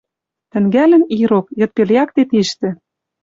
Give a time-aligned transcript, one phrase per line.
[0.51, 2.69] Тӹнгӓлӹн ирок, йыдпел якте тиштӹ